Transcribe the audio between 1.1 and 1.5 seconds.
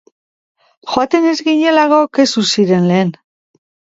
ez